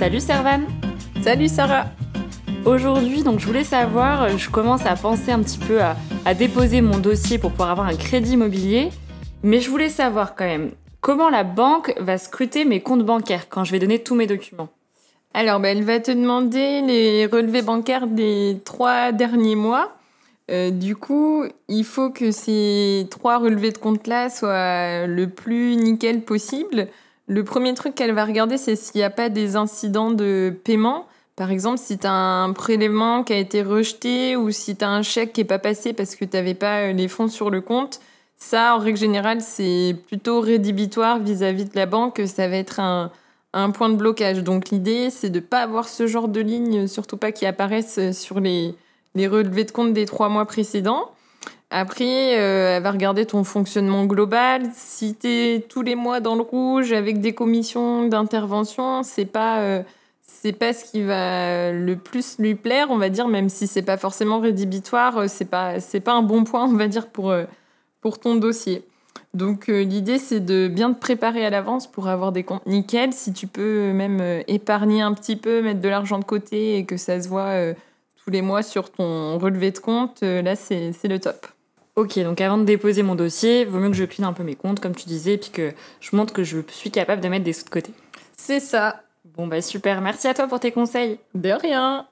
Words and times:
Salut 0.00 0.20
Servan 0.20 0.60
Salut 1.22 1.48
Sarah 1.48 1.84
Aujourd'hui, 2.64 3.22
donc 3.22 3.38
je 3.38 3.44
voulais 3.44 3.64
savoir, 3.64 4.38
je 4.38 4.48
commence 4.48 4.86
à 4.86 4.96
penser 4.96 5.30
un 5.30 5.42
petit 5.42 5.58
peu 5.58 5.82
à, 5.82 5.94
à 6.24 6.32
déposer 6.32 6.80
mon 6.80 6.96
dossier 6.96 7.36
pour 7.36 7.50
pouvoir 7.50 7.72
avoir 7.72 7.86
un 7.86 7.96
crédit 7.96 8.32
immobilier, 8.32 8.88
mais 9.42 9.60
je 9.60 9.68
voulais 9.68 9.90
savoir 9.90 10.34
quand 10.34 10.46
même 10.46 10.70
comment 11.02 11.28
la 11.28 11.44
banque 11.44 11.92
va 12.00 12.16
scruter 12.16 12.64
mes 12.64 12.80
comptes 12.80 13.04
bancaires 13.04 13.50
quand 13.50 13.64
je 13.64 13.72
vais 13.72 13.78
donner 13.78 13.98
tous 13.98 14.14
mes 14.14 14.26
documents? 14.26 14.70
Alors, 15.34 15.60
bah, 15.60 15.68
elle 15.68 15.84
va 15.84 16.00
te 16.00 16.10
demander 16.10 16.80
les 16.80 17.26
relevés 17.26 17.60
bancaires 17.60 18.06
des 18.06 18.58
trois 18.64 19.12
derniers 19.12 19.54
mois. 19.54 19.92
Euh, 20.50 20.70
du 20.70 20.96
coup, 20.96 21.44
il 21.68 21.84
faut 21.84 22.08
que 22.08 22.30
ces 22.30 23.06
trois 23.10 23.36
relevés 23.36 23.70
de 23.70 23.76
compte-là 23.76 24.30
soient 24.30 25.06
le 25.06 25.26
plus 25.28 25.76
nickel 25.76 26.22
possible. 26.22 26.88
Le 27.30 27.44
premier 27.44 27.74
truc 27.74 27.94
qu'elle 27.94 28.12
va 28.12 28.24
regarder, 28.24 28.58
c'est 28.58 28.74
s'il 28.74 28.98
n'y 28.98 29.04
a 29.04 29.10
pas 29.10 29.28
des 29.28 29.54
incidents 29.54 30.10
de 30.10 30.52
paiement. 30.64 31.06
Par 31.36 31.52
exemple, 31.52 31.78
si 31.78 31.96
tu 31.96 32.04
as 32.04 32.12
un 32.12 32.52
prélèvement 32.52 33.22
qui 33.22 33.32
a 33.32 33.36
été 33.36 33.62
rejeté 33.62 34.34
ou 34.34 34.50
si 34.50 34.74
tu 34.74 34.84
as 34.84 34.90
un 34.90 35.02
chèque 35.02 35.32
qui 35.32 35.40
n'est 35.42 35.46
pas 35.46 35.60
passé 35.60 35.92
parce 35.92 36.16
que 36.16 36.24
tu 36.24 36.36
n'avais 36.36 36.54
pas 36.54 36.88
euh, 36.88 36.92
les 36.92 37.06
fonds 37.06 37.28
sur 37.28 37.50
le 37.50 37.60
compte, 37.60 38.00
ça, 38.36 38.74
en 38.74 38.80
règle 38.80 38.98
générale, 38.98 39.42
c'est 39.42 39.94
plutôt 40.08 40.40
rédhibitoire 40.40 41.20
vis-à-vis 41.20 41.66
de 41.66 41.76
la 41.76 41.86
banque. 41.86 42.20
Ça 42.26 42.48
va 42.48 42.56
être 42.56 42.80
un, 42.80 43.12
point 43.70 43.90
de 43.90 43.94
blocage. 43.94 44.42
Donc 44.42 44.70
l'idée, 44.70 45.08
c'est 45.10 45.30
de 45.30 45.38
ne 45.38 45.44
pas 45.44 45.60
avoir 45.60 45.88
ce 45.88 46.08
genre 46.08 46.26
de 46.26 46.40
ligne, 46.40 46.88
surtout 46.88 47.16
pas 47.16 47.30
qui 47.30 47.46
apparaissent 47.46 48.10
sur 48.10 48.40
les, 48.40 48.74
les 49.14 49.28
relevés 49.28 49.62
de 49.62 49.70
compte 49.70 49.92
des 49.92 50.04
trois 50.04 50.30
mois 50.30 50.46
précédents. 50.46 51.12
Après, 51.70 52.36
euh, 52.36 52.76
elle 52.76 52.82
va 52.82 52.90
regarder 52.90 53.26
ton 53.26 53.44
fonctionnement 53.44 54.04
global. 54.04 54.62
Si 54.74 55.14
tu 55.14 55.28
es 55.28 55.60
tous 55.60 55.82
les 55.82 55.94
mois 55.94 56.18
dans 56.18 56.34
le 56.34 56.42
rouge 56.42 56.92
avec 56.92 57.20
des 57.20 57.32
commissions 57.32 58.08
d'intervention, 58.08 59.04
c'est 59.04 59.24
pas 59.24 59.60
euh, 59.60 59.82
c'est 60.20 60.52
pas 60.52 60.72
ce 60.72 60.84
qui 60.84 61.02
va 61.02 61.70
le 61.70 61.94
plus 61.94 62.38
lui 62.40 62.56
plaire, 62.56 62.88
on 62.90 62.98
va 62.98 63.08
dire, 63.08 63.28
même 63.28 63.48
si 63.48 63.68
c'est 63.68 63.82
pas 63.82 63.96
forcément 63.96 64.40
rédhibitoire, 64.40 65.18
euh, 65.18 65.26
c'est 65.28 65.44
pas 65.44 65.78
c'est 65.78 66.00
pas 66.00 66.12
un 66.12 66.22
bon 66.22 66.42
point, 66.42 66.64
on 66.64 66.74
va 66.74 66.88
dire 66.88 67.06
pour 67.06 67.32
pour 68.00 68.18
ton 68.18 68.34
dossier. 68.34 68.84
Donc 69.34 69.68
l'idée 69.68 70.18
c'est 70.18 70.40
de 70.40 70.66
bien 70.66 70.92
te 70.92 70.98
préparer 70.98 71.46
à 71.46 71.50
l'avance 71.50 71.86
pour 71.86 72.08
avoir 72.08 72.32
des 72.32 72.42
comptes 72.42 72.66
nickel. 72.66 73.12
Si 73.12 73.32
tu 73.32 73.46
peux 73.46 73.92
même 73.92 74.42
épargner 74.48 75.02
un 75.02 75.14
petit 75.14 75.36
peu, 75.36 75.62
mettre 75.62 75.80
de 75.80 75.88
l'argent 75.88 76.18
de 76.18 76.24
côté 76.24 76.78
et 76.78 76.84
que 76.84 76.96
ça 76.96 77.20
se 77.20 77.28
voit 77.28 77.54
tous 78.24 78.30
les 78.30 78.42
mois 78.42 78.62
sur 78.64 78.90
ton 78.90 79.38
relevé 79.38 79.70
de 79.70 79.78
compte, 79.78 80.22
là 80.22 80.56
c'est 80.56 80.92
le 81.04 81.20
top. 81.20 81.46
Ok, 82.00 82.18
donc 82.20 82.40
avant 82.40 82.56
de 82.56 82.64
déposer 82.64 83.02
mon 83.02 83.14
dossier, 83.14 83.66
vaut 83.66 83.78
mieux 83.78 83.90
que 83.90 83.94
je 83.94 84.06
clean 84.06 84.26
un 84.26 84.32
peu 84.32 84.42
mes 84.42 84.54
comptes, 84.54 84.80
comme 84.80 84.94
tu 84.94 85.04
disais, 85.04 85.36
puis 85.36 85.50
que 85.50 85.74
je 86.00 86.16
montre 86.16 86.32
que 86.32 86.42
je 86.42 86.60
suis 86.68 86.90
capable 86.90 87.20
de 87.20 87.28
mettre 87.28 87.44
des 87.44 87.52
sous 87.52 87.66
de 87.66 87.68
côté. 87.68 87.92
C'est 88.34 88.58
ça. 88.58 89.02
Bon 89.36 89.46
bah 89.46 89.60
super, 89.60 90.00
merci 90.00 90.26
à 90.26 90.32
toi 90.32 90.46
pour 90.46 90.60
tes 90.60 90.72
conseils. 90.72 91.18
De 91.34 91.50
rien. 91.50 92.06